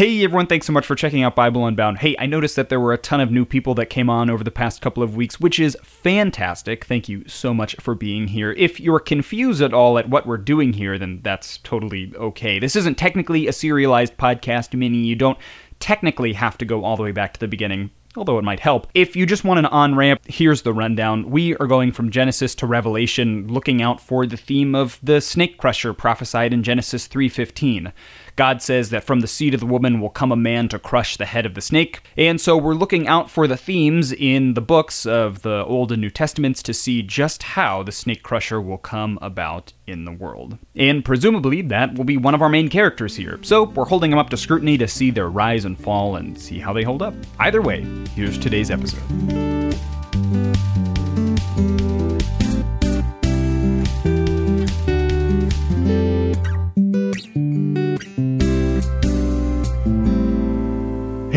[0.00, 1.98] Hey everyone, thanks so much for checking out Bible Unbound.
[1.98, 4.42] Hey, I noticed that there were a ton of new people that came on over
[4.42, 6.86] the past couple of weeks, which is fantastic.
[6.86, 8.52] Thank you so much for being here.
[8.52, 12.58] If you're confused at all at what we're doing here, then that's totally okay.
[12.58, 15.36] This isn't technically a serialized podcast, meaning you don't
[15.80, 18.88] technically have to go all the way back to the beginning although it might help.
[18.94, 21.30] If you just want an on ramp, here's the rundown.
[21.30, 25.58] We are going from Genesis to Revelation, looking out for the theme of the snake
[25.58, 27.92] crusher prophesied in Genesis 3:15.
[28.40, 31.18] God says that from the seed of the woman will come a man to crush
[31.18, 32.00] the head of the snake.
[32.16, 36.00] And so we're looking out for the themes in the books of the Old and
[36.00, 40.56] New Testaments to see just how the snake crusher will come about in the world.
[40.74, 43.38] And presumably that will be one of our main characters here.
[43.42, 46.58] So we're holding them up to scrutiny to see their rise and fall and see
[46.58, 47.12] how they hold up.
[47.38, 47.82] Either way,
[48.14, 49.59] here's today's episode.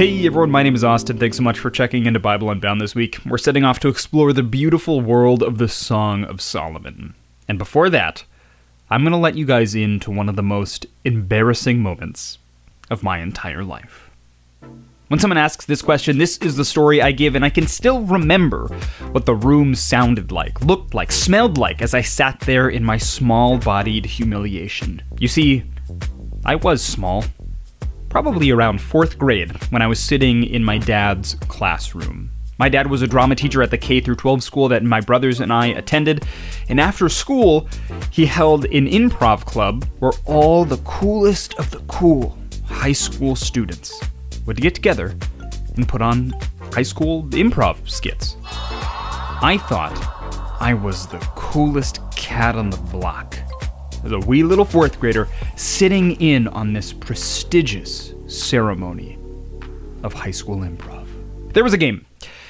[0.04, 1.18] Hey everyone, my name is Austin.
[1.18, 3.20] Thanks so much for checking into Bible Unbound this week.
[3.26, 7.16] We're setting off to explore the beautiful world of the Song of Solomon.
[7.48, 8.26] And before that,
[8.90, 12.38] I'm going to let you guys into one of the most embarrassing moments
[12.92, 14.10] of my entire life.
[15.08, 18.02] When someone asks this question, this is the story I give, and I can still
[18.02, 18.68] remember
[19.14, 22.98] what the room sounded like, looked like, smelled like as I sat there in my
[22.98, 25.02] small bodied humiliation.
[25.18, 25.64] You see,
[26.44, 27.24] I was small
[28.14, 32.30] probably around fourth grade when I was sitting in my dad's classroom.
[32.60, 35.40] My dad was a drama teacher at the K through 12 school that my brothers
[35.40, 36.24] and I attended,
[36.70, 37.68] and after school,
[38.12, 44.00] he held an improv club where all the coolest of the cool high school students
[44.46, 45.16] would get together
[45.76, 46.36] and put on
[46.72, 48.38] high school improv skits.
[48.44, 49.98] I thought
[50.62, 53.40] I was the coolest cat on the block
[54.04, 59.18] as a wee little fourth grader sitting in on this prestigious ceremony
[60.04, 61.08] of high school improv.
[61.54, 62.06] There was a game.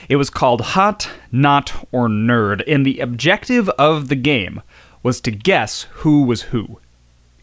[0.10, 4.62] It was called Hot, Not, or Nerd, and the objective of the game
[5.02, 6.80] was to guess who was who.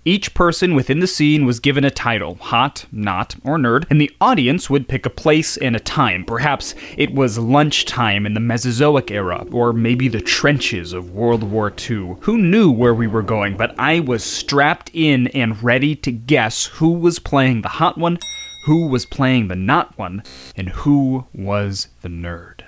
[0.05, 4.11] Each person within the scene was given a title hot, not, or nerd, and the
[4.19, 6.25] audience would pick a place and a time.
[6.25, 11.71] Perhaps it was lunchtime in the Mesozoic era, or maybe the trenches of World War
[11.71, 12.17] II.
[12.23, 16.65] Who knew where we were going, but I was strapped in and ready to guess
[16.65, 18.19] who was playing the hot one,
[18.65, 20.23] who was playing the not one,
[20.57, 22.63] and who was the nerd.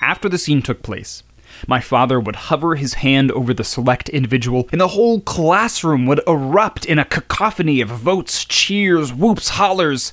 [0.00, 1.22] After the scene took place,
[1.66, 6.20] my father would hover his hand over the select individual, and the whole classroom would
[6.26, 10.12] erupt in a cacophony of votes, cheers, whoops, hollers.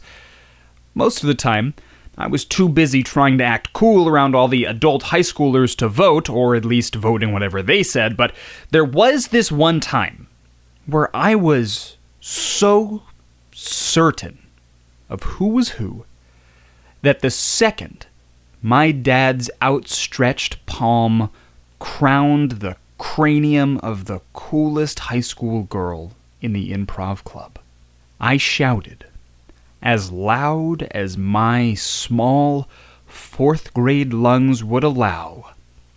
[0.93, 1.73] Most of the time,
[2.17, 5.87] I was too busy trying to act cool around all the adult high schoolers to
[5.87, 8.33] vote, or at least voting whatever they said, but
[8.71, 10.27] there was this one time
[10.85, 13.03] where I was so
[13.53, 14.39] certain
[15.09, 16.05] of who was who
[17.01, 18.07] that the second
[18.61, 21.29] my dad's outstretched palm
[21.79, 26.11] crowned the cranium of the coolest high school girl
[26.41, 27.57] in the improv club.
[28.19, 29.05] I shouted,
[29.81, 32.67] as loud as my small
[33.05, 35.53] fourth grade lungs would allow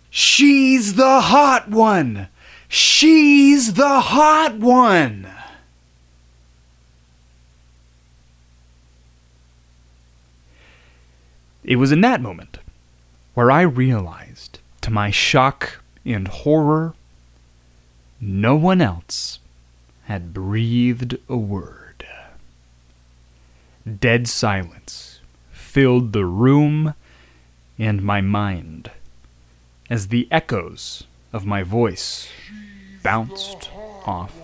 [0.09, 2.27] She's the hot one!
[2.67, 5.27] She's the hot one!
[11.63, 12.59] It was in that moment
[13.33, 16.93] where I realized, to my shock and horror,
[18.19, 19.39] no one else
[20.05, 22.05] had breathed a word.
[23.99, 25.19] Dead silence
[25.51, 26.93] filled the room
[27.79, 28.91] and my mind
[29.89, 32.29] as the echoes of my voice
[33.01, 33.69] bounced
[34.05, 34.35] off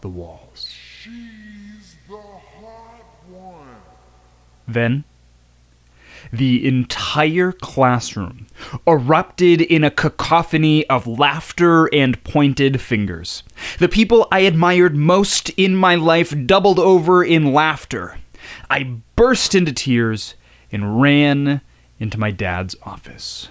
[0.00, 0.68] the walls.
[0.68, 3.76] She's the hot one.
[4.66, 5.04] Then,
[6.36, 8.46] the entire classroom
[8.86, 13.42] erupted in a cacophony of laughter and pointed fingers.
[13.78, 18.18] The people I admired most in my life doubled over in laughter.
[18.68, 20.34] I burst into tears
[20.72, 21.60] and ran
[22.00, 23.48] into my dad's office.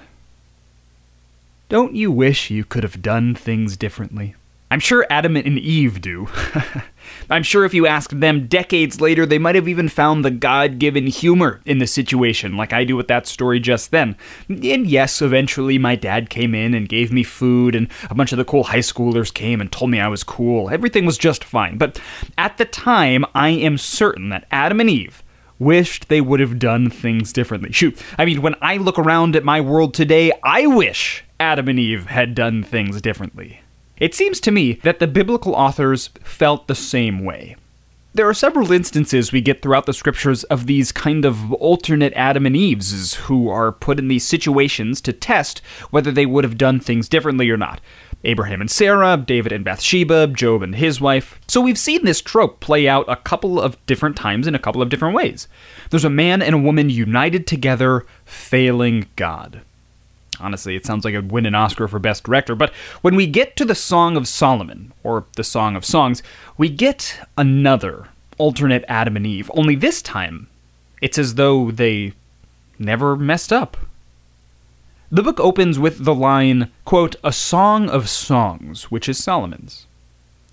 [1.70, 4.36] Don't you wish you could have done things differently?
[4.70, 6.28] I'm sure Adam and Eve do.
[7.30, 10.80] I'm sure if you asked them decades later, they might have even found the God
[10.80, 14.16] given humor in the situation, like I do with that story just then.
[14.50, 18.38] And yes, eventually my dad came in and gave me food, and a bunch of
[18.38, 20.70] the cool high schoolers came and told me I was cool.
[20.70, 21.78] Everything was just fine.
[21.78, 22.00] But
[22.38, 25.24] at the time, I am certain that Adam and Eve
[25.60, 27.72] wished they would have done things differently.
[27.72, 31.80] Shoot, I mean, when I look around at my world today, I wish Adam and
[31.80, 33.62] Eve had done things differently.
[33.98, 37.56] It seems to me that the biblical authors felt the same way.
[38.16, 42.46] There are several instances we get throughout the scriptures of these kind of alternate Adam
[42.46, 46.80] and Eves who are put in these situations to test whether they would have done
[46.80, 47.82] things differently or not.
[48.24, 51.40] Abraham and Sarah, David and Bathsheba, Job and his wife.
[51.48, 54.82] So we've seen this trope play out a couple of different times in a couple
[54.82, 55.48] of different ways.
[55.90, 59.62] There's a man and a woman united together, failing God.
[60.40, 63.56] Honestly, it sounds like it'd win an Oscar for Best Director, but when we get
[63.56, 66.24] to the Song of Solomon, or the Song of Songs,
[66.58, 68.08] we get another
[68.38, 70.48] alternate Adam and Eve, only this time
[71.02, 72.14] it's as though they
[72.80, 73.78] never messed up.
[75.12, 79.86] The book opens with the line, quote, a song of songs, which is Solomon's.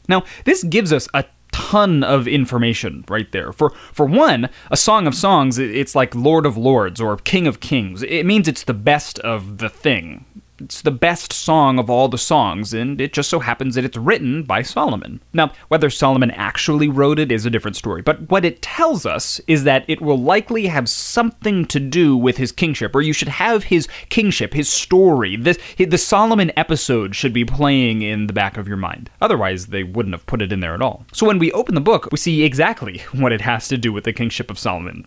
[0.09, 1.25] Now, this gives us a
[1.61, 3.53] ton of information right there.
[3.53, 7.61] For for one, a song of songs, it's like Lord of Lords or King of
[7.61, 8.03] Kings.
[8.03, 10.25] It means it's the best of the thing.
[10.61, 13.97] It's the best song of all the songs, and it just so happens that it's
[13.97, 15.21] written by Solomon.
[15.33, 19.41] Now, whether Solomon actually wrote it is a different story, but what it tells us
[19.47, 23.29] is that it will likely have something to do with his kingship, or you should
[23.29, 25.37] have his kingship, his story.
[25.37, 29.11] This, the Solomon episode should be playing in the back of your mind.
[29.21, 31.07] Otherwise, they wouldn't have put it in there at all.
[31.13, 34.05] So when we open the book, we see exactly what it has to do with
[34.05, 35.07] the kingship of Solomon.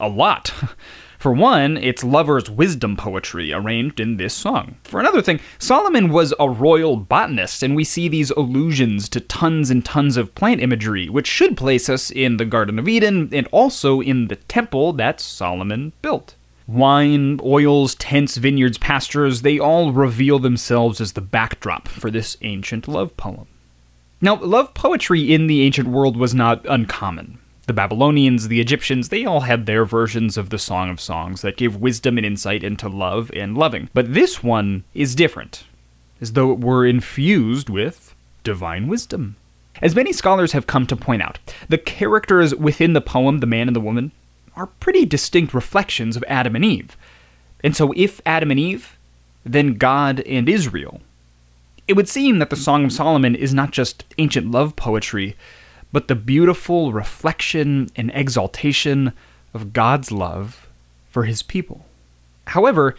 [0.00, 0.52] A lot.
[1.22, 4.74] For one, it's lovers' wisdom poetry arranged in this song.
[4.82, 9.70] For another thing, Solomon was a royal botanist, and we see these allusions to tons
[9.70, 13.46] and tons of plant imagery, which should place us in the Garden of Eden and
[13.52, 16.34] also in the temple that Solomon built.
[16.66, 22.88] Wine, oils, tents, vineyards, pastures, they all reveal themselves as the backdrop for this ancient
[22.88, 23.46] love poem.
[24.20, 27.38] Now, love poetry in the ancient world was not uncommon.
[27.72, 31.56] The Babylonians, the Egyptians, they all had their versions of the Song of Songs that
[31.56, 33.88] gave wisdom and insight into love and loving.
[33.94, 35.64] But this one is different,
[36.20, 38.14] as though it were infused with
[38.44, 39.36] divine wisdom.
[39.80, 41.38] As many scholars have come to point out,
[41.70, 44.12] the characters within the poem, the man and the woman,
[44.54, 46.94] are pretty distinct reflections of Adam and Eve.
[47.64, 48.98] And so, if Adam and Eve,
[49.46, 51.00] then God and Israel.
[51.88, 55.36] It would seem that the Song of Solomon is not just ancient love poetry,
[55.92, 59.12] but the beautiful reflection and exaltation
[59.54, 60.66] of God's love
[61.10, 61.84] for his people.
[62.46, 62.96] However,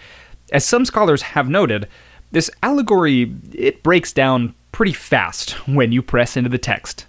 [0.51, 1.88] as some scholars have noted,
[2.31, 7.06] this allegory it breaks down pretty fast when you press into the text.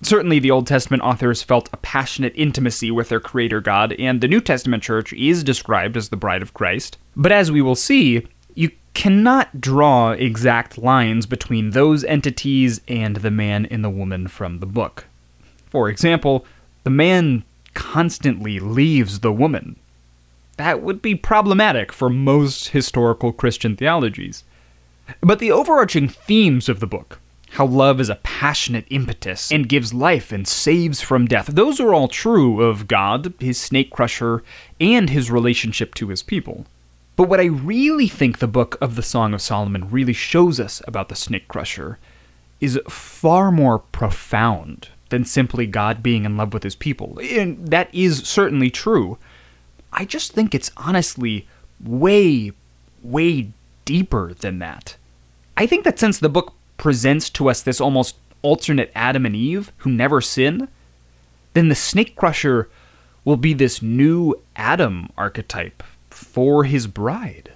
[0.00, 4.28] Certainly, the Old Testament authors felt a passionate intimacy with their Creator God, and the
[4.28, 6.98] New Testament church is described as the bride of Christ.
[7.16, 13.30] But as we will see, you cannot draw exact lines between those entities and the
[13.30, 15.06] man and the woman from the book.
[15.70, 16.44] For example,
[16.84, 17.44] the man
[17.74, 19.76] constantly leaves the woman.
[20.56, 24.44] That would be problematic for most historical Christian theologies.
[25.20, 27.20] But the overarching themes of the book,
[27.50, 31.94] how love is a passionate impetus and gives life and saves from death, those are
[31.94, 34.42] all true of God, his snake crusher,
[34.80, 36.66] and his relationship to his people.
[37.16, 40.82] But what I really think the book of the Song of Solomon really shows us
[40.86, 41.98] about the snake crusher
[42.60, 47.18] is far more profound than simply God being in love with his people.
[47.22, 49.18] And that is certainly true.
[49.92, 51.46] I just think it's honestly
[51.82, 52.52] way,
[53.02, 53.48] way
[53.84, 54.96] deeper than that.
[55.56, 59.72] I think that since the book presents to us this almost alternate Adam and Eve
[59.78, 60.68] who never sin,
[61.54, 62.68] then the snake crusher
[63.24, 67.52] will be this new Adam archetype for his bride.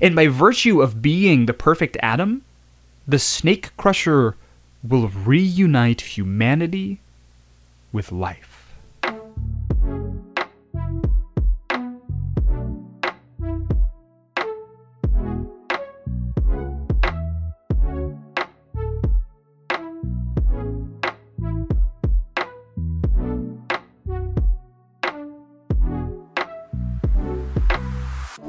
[0.00, 2.42] And by virtue of being the perfect Adam,
[3.06, 4.36] the snake crusher
[4.82, 7.00] will reunite humanity
[7.92, 8.58] with life.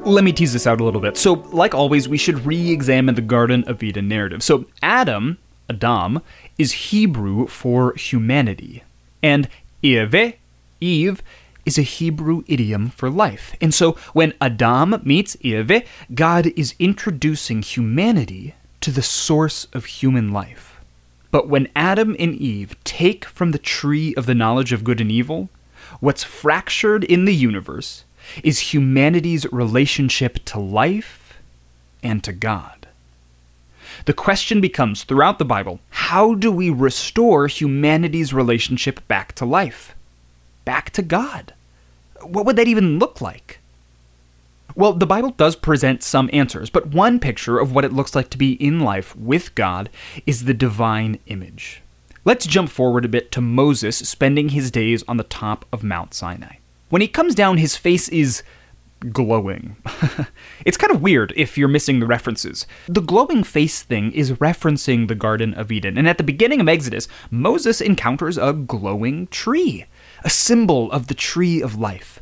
[0.10, 1.18] let me tease this out a little bit.
[1.18, 4.44] So, like always, we should re examine the Garden of Eden narrative.
[4.44, 5.38] So, Adam
[5.70, 6.22] Adam,
[6.58, 8.84] is Hebrew for humanity.
[9.22, 9.48] And
[9.82, 10.34] Eve,
[10.82, 11.22] Eve,
[11.66, 13.56] is a Hebrew idiom for life.
[13.62, 15.84] And so when Adam meets Eve,
[16.14, 20.82] God is introducing humanity to the source of human life.
[21.32, 25.12] But when Adam and Eve take from the tree of the knowledge of good and
[25.12, 25.50] evil,
[26.00, 28.04] what's fractured in the universe
[28.44, 31.38] is humanity's relationship to life
[32.02, 32.79] and to God.
[34.06, 39.96] The question becomes throughout the Bible how do we restore humanity's relationship back to life?
[40.66, 41.54] Back to God?
[42.22, 43.60] What would that even look like?
[44.76, 48.30] Well, the Bible does present some answers, but one picture of what it looks like
[48.30, 49.90] to be in life with God
[50.26, 51.82] is the divine image.
[52.24, 56.14] Let's jump forward a bit to Moses spending his days on the top of Mount
[56.14, 56.58] Sinai.
[56.90, 58.44] When he comes down, his face is
[59.12, 59.78] glowing.
[60.66, 62.68] it's kind of weird if you're missing the references.
[62.88, 66.68] The glowing face thing is referencing the Garden of Eden, and at the beginning of
[66.68, 69.86] Exodus, Moses encounters a glowing tree,
[70.24, 72.22] a symbol of the tree of life.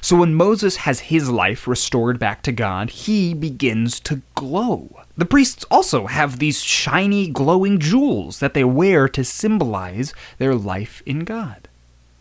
[0.00, 5.00] So when Moses has his life restored back to God, he begins to glow.
[5.16, 11.02] The priests also have these shiny, glowing jewels that they wear to symbolize their life
[11.06, 11.68] in God.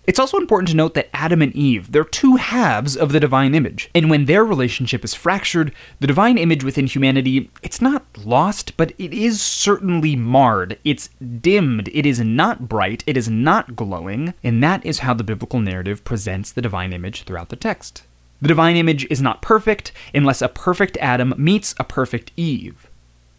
[0.06, 3.56] It's also important to note that Adam and Eve, they're two halves of the divine
[3.56, 3.90] image.
[3.96, 8.92] And when their relationship is fractured, the divine image within humanity, it's not lost, but
[8.98, 10.78] it is certainly marred.
[10.84, 11.08] It's
[11.40, 11.90] dimmed.
[11.94, 13.04] It is not bright.
[13.08, 14.34] It is not glowing.
[14.44, 18.04] And that is how the biblical narrative presents the divine image throughout the text.
[18.42, 22.90] The divine image is not perfect unless a perfect Adam meets a perfect Eve.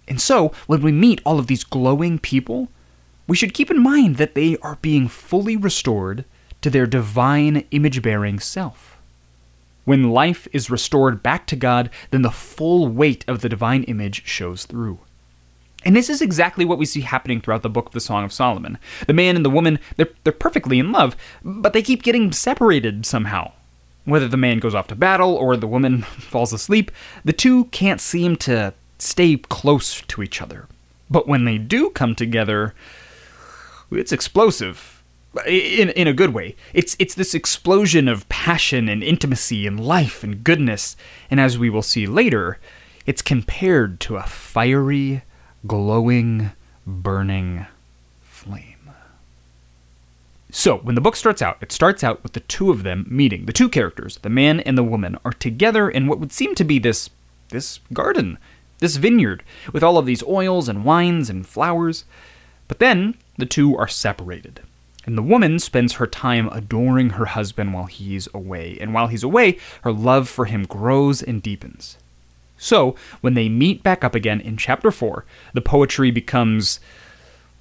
[0.09, 2.68] And so, when we meet all of these glowing people,
[3.26, 6.25] we should keep in mind that they are being fully restored
[6.64, 8.97] to their divine image bearing self.
[9.85, 14.25] When life is restored back to God, then the full weight of the divine image
[14.25, 14.99] shows through.
[15.85, 18.33] And this is exactly what we see happening throughout the book of the Song of
[18.33, 18.78] Solomon.
[19.06, 23.04] The man and the woman, they're, they're perfectly in love, but they keep getting separated
[23.04, 23.52] somehow.
[24.06, 26.90] Whether the man goes off to battle or the woman falls asleep,
[27.26, 30.66] the two can't seem to stay close to each other.
[31.11, 32.73] But when they do come together,
[33.90, 34.93] it's explosive
[35.47, 36.57] in in a good way.
[36.73, 40.97] It's it's this explosion of passion and intimacy and life and goodness,
[41.31, 42.59] and as we will see later,
[43.07, 45.23] it's compared to a fiery,
[45.67, 46.53] glowing,
[46.87, 47.67] burning
[48.23, 48.91] flame.
[50.50, 53.47] So, when the book starts out, it starts out with the two of them meeting.
[53.47, 56.64] The two characters, the man and the woman, are together in what would seem to
[56.64, 57.11] be this
[57.49, 58.38] this garden,
[58.79, 62.05] this vineyard, with all of these oils and wines and flowers.
[62.69, 64.61] But then the two are separated.
[65.06, 69.23] And the woman spends her time adoring her husband while he's away, and while he's
[69.23, 71.99] away, her love for him grows and deepens.
[72.56, 76.80] So, when they meet back up again in chapter 4, the poetry becomes,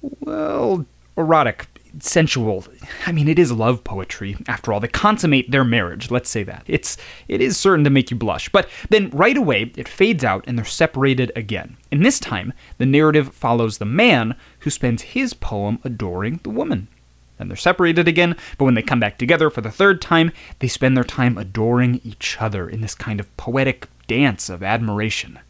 [0.00, 0.86] well,
[1.16, 1.66] erotic,
[2.00, 2.64] sensual.
[3.06, 4.80] I mean, it is love poetry, after all.
[4.80, 6.64] They consummate their marriage, let's say that.
[6.66, 6.96] It's
[7.28, 8.48] it is certain to make you blush.
[8.48, 11.76] But then right away it fades out and they're separated again.
[11.92, 16.88] And this time, the narrative follows the man who spends his poem adoring the woman.
[17.38, 20.68] Then they're separated again, but when they come back together for the third time, they
[20.68, 25.40] spend their time adoring each other in this kind of poetic dance of admiration.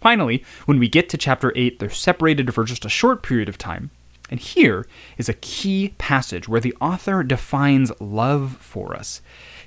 [0.00, 3.58] Finally, when we get to chapter 8, they're separated for just a short period of
[3.58, 3.90] time.
[4.30, 9.20] And here is a key passage where the author defines love for us.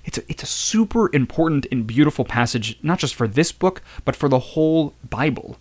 [0.05, 4.15] It's a, it's a super important and beautiful passage, not just for this book, but
[4.15, 5.57] for the whole Bible.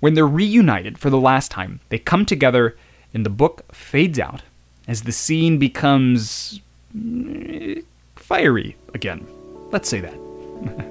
[0.00, 2.76] When they're reunited for the last time, they come together
[3.12, 4.42] and the book fades out
[4.88, 6.60] as the scene becomes
[6.96, 7.84] mm,
[8.16, 9.26] fiery again.
[9.70, 10.14] Let's say that.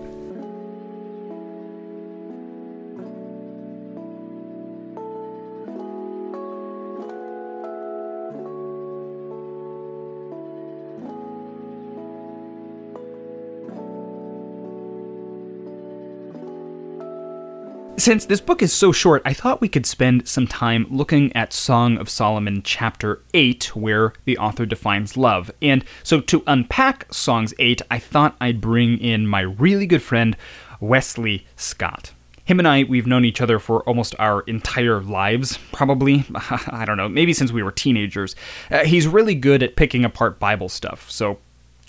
[17.99, 21.51] Since this book is so short, I thought we could spend some time looking at
[21.51, 25.49] Song of Solomon chapter 8, where the author defines love.
[25.63, 30.37] And so to unpack Songs 8, I thought I'd bring in my really good friend,
[30.79, 32.13] Wesley Scott.
[32.45, 36.23] Him and I, we've known each other for almost our entire lives, probably.
[36.67, 38.35] I don't know, maybe since we were teenagers.
[38.69, 41.39] Uh, he's really good at picking apart Bible stuff, so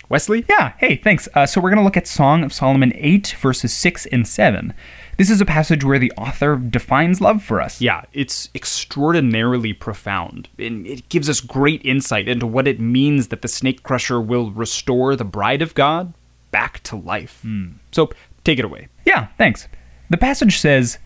[0.09, 0.43] Wesley?
[0.49, 1.29] Yeah, hey, thanks.
[1.35, 4.73] Uh, so we're going to look at Song of Solomon 8, verses 6 and 7.
[5.17, 7.79] This is a passage where the author defines love for us.
[7.79, 10.49] Yeah, it's extraordinarily profound.
[10.57, 14.49] And it gives us great insight into what it means that the snake crusher will
[14.49, 16.13] restore the bride of God
[16.49, 17.41] back to life.
[17.45, 17.75] Mm.
[17.91, 18.09] So
[18.43, 18.87] take it away.
[19.05, 19.67] Yeah, thanks.
[20.09, 20.97] The passage says,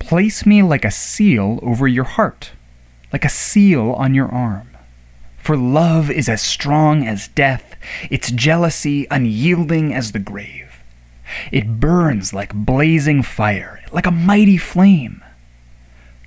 [0.00, 2.52] Place me like a seal over your heart,
[3.10, 4.73] like a seal on your arm.
[5.44, 7.76] For love is as strong as death,
[8.10, 10.80] its jealousy unyielding as the grave.
[11.52, 15.22] It burns like blazing fire, like a mighty flame.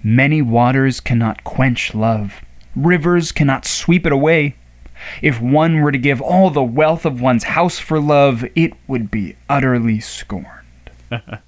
[0.04, 2.44] Many waters cannot quench love,
[2.76, 4.56] rivers cannot sweep it away.
[5.24, 9.10] If one were to give all the wealth of one's house for love, it would
[9.10, 10.46] be utterly scorned.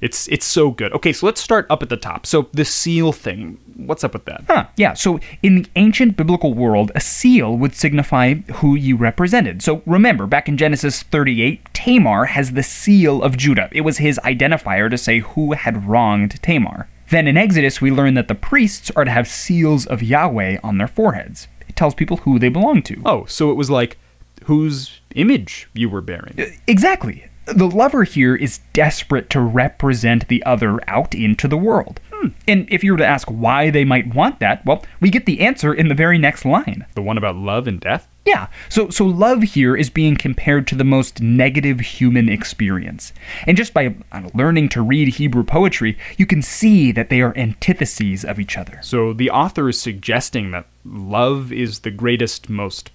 [0.00, 0.92] It's it's so good.
[0.92, 2.26] Okay, so let's start up at the top.
[2.26, 4.44] So the seal thing, what's up with that?
[4.46, 4.94] Huh, yeah.
[4.94, 9.62] So in the ancient biblical world, a seal would signify who you represented.
[9.62, 13.68] So remember, back in Genesis 38, Tamar has the seal of Judah.
[13.72, 16.88] It was his identifier to say who had wronged Tamar.
[17.10, 20.78] Then in Exodus, we learn that the priests are to have seals of Yahweh on
[20.78, 21.48] their foreheads.
[21.68, 23.02] It tells people who they belong to.
[23.04, 23.98] Oh, so it was like
[24.44, 26.34] whose image you were bearing.
[26.38, 27.24] Uh, exactly.
[27.54, 32.00] The lover here is desperate to represent the other out into the world.
[32.12, 32.28] Hmm.
[32.46, 35.40] And if you were to ask why they might want that, well, we get the
[35.40, 36.86] answer in the very next line.
[36.94, 38.08] The one about love and death?
[38.26, 43.12] Yeah, so so love here is being compared to the most negative human experience.
[43.46, 43.94] And just by
[44.34, 48.78] learning to read Hebrew poetry, you can see that they are antitheses of each other.
[48.82, 52.90] So the author is suggesting that love is the greatest, most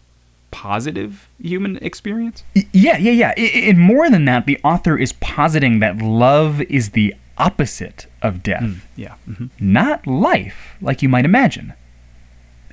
[0.56, 2.46] positive human experience?
[2.72, 3.32] Yeah, yeah, yeah.
[3.70, 8.88] And more than that, the author is positing that love is the opposite of death.
[8.96, 9.16] Yeah.
[9.30, 9.50] mhm.
[9.60, 11.74] not life like you might imagine.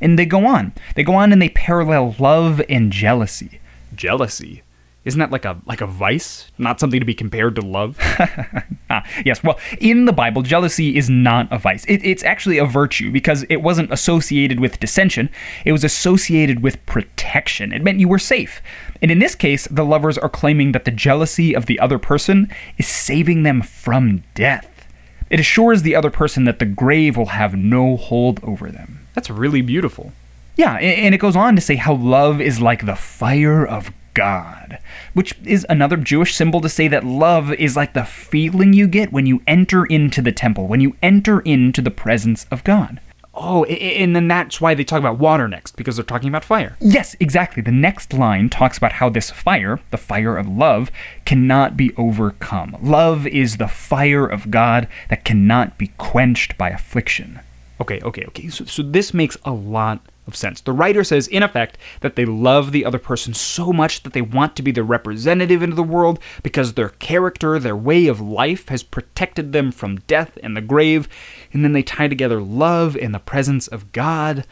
[0.01, 0.73] And they go on.
[0.95, 3.61] They go on and they parallel love and jealousy.
[3.95, 4.62] Jealousy.
[5.04, 6.50] Isn't that like a like a vice?
[6.59, 7.99] Not something to be compared to love?
[8.92, 11.87] Ah, yes, well, in the Bible, jealousy is not a vice.
[11.87, 15.30] It, it's actually a virtue because it wasn't associated with dissension,
[15.64, 17.73] it was associated with protection.
[17.73, 18.61] It meant you were safe.
[19.00, 22.52] And in this case, the lovers are claiming that the jealousy of the other person
[22.76, 24.87] is saving them from death.
[25.30, 29.00] It assures the other person that the grave will have no hold over them.
[29.14, 30.12] That's really beautiful.
[30.54, 34.78] Yeah, and it goes on to say how love is like the fire of God,
[35.14, 39.12] which is another Jewish symbol to say that love is like the feeling you get
[39.12, 43.00] when you enter into the temple, when you enter into the presence of God.
[43.35, 46.76] Oh, and then that's why they talk about water next, because they're talking about fire.
[46.81, 47.62] Yes, exactly.
[47.62, 50.90] The next line talks about how this fire, the fire of love,
[51.25, 52.76] cannot be overcome.
[52.83, 57.40] Love is the fire of God that cannot be quenched by affliction.
[57.81, 58.49] Okay, okay, okay.
[58.49, 60.61] So, so this makes a lot of sense.
[60.61, 64.23] The writer says, in effect, that they love the other person so much that they
[64.23, 68.69] want to be their representative into the world because their character, their way of life
[68.69, 71.09] has protected them from death and the grave,
[71.52, 74.45] and then they tie together love and the presence of God.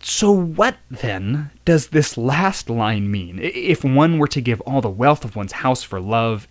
[0.00, 3.40] So, what then does this last line mean?
[3.42, 6.46] If one were to give all the wealth of one's house for love,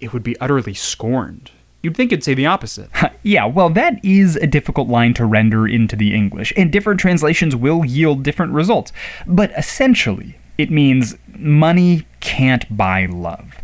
[0.00, 1.50] it would be utterly scorned.
[1.82, 2.90] You'd think it'd say the opposite.
[3.24, 7.54] Yeah, well, that is a difficult line to render into the English, and different translations
[7.54, 8.92] will yield different results.
[9.28, 13.62] But essentially, it means money can't buy love.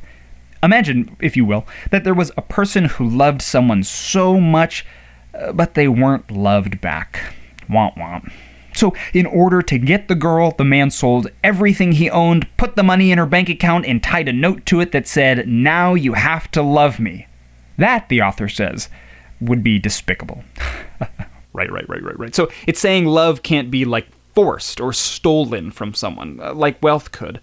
[0.63, 4.85] Imagine, if you will, that there was a person who loved someone so much,
[5.35, 7.35] uh, but they weren't loved back.
[7.69, 8.31] Womp womp.
[8.75, 12.85] So, in order to get the girl, the man sold everything he owned, put the
[12.85, 16.13] money in her bank account, and tied a note to it that said, Now you
[16.15, 17.27] have to love me.
[17.79, 18.89] That, the author says,
[19.41, 20.45] would be despicable.
[21.55, 22.35] Right, right, right, right, right.
[22.35, 27.11] So it's saying love can't be like forced or stolen from someone, uh, like wealth
[27.11, 27.41] could.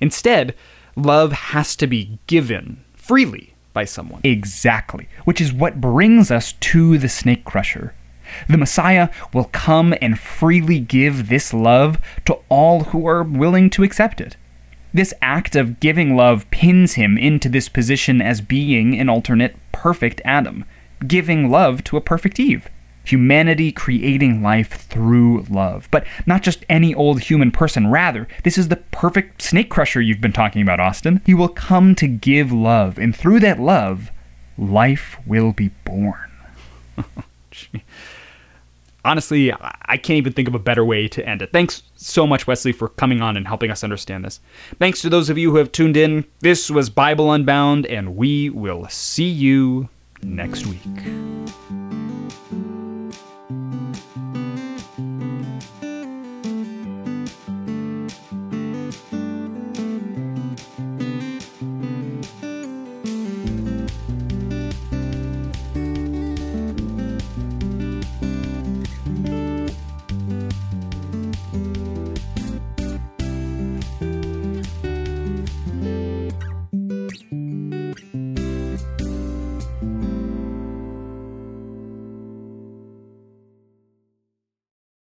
[0.00, 0.54] Instead,
[0.96, 4.22] love has to be given freely by someone.
[4.24, 5.08] Exactly.
[5.24, 7.92] Which is what brings us to the snake crusher.
[8.48, 13.82] The Messiah will come and freely give this love to all who are willing to
[13.82, 14.36] accept it.
[14.92, 20.20] This act of giving love pins him into this position as being an alternate perfect
[20.24, 20.64] Adam,
[21.06, 22.68] giving love to a perfect Eve.
[23.04, 25.88] Humanity creating life through love.
[25.90, 30.20] But not just any old human person, rather, this is the perfect snake crusher you've
[30.20, 31.22] been talking about, Austin.
[31.24, 34.10] He will come to give love, and through that love,
[34.58, 36.30] life will be born.
[39.04, 41.52] Honestly, I can't even think of a better way to end it.
[41.52, 44.40] Thanks so much, Wesley, for coming on and helping us understand this.
[44.78, 46.24] Thanks to those of you who have tuned in.
[46.40, 49.88] This was Bible Unbound, and we will see you
[50.22, 51.37] next week.